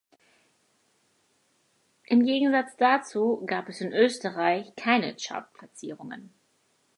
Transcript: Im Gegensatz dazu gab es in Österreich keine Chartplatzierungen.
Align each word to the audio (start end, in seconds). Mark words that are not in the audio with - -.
Im 2.05 2.25
Gegensatz 2.25 2.75
dazu 2.75 3.43
gab 3.45 3.69
es 3.69 3.81
in 3.81 3.93
Österreich 3.93 4.73
keine 4.75 5.15
Chartplatzierungen. 5.15 6.33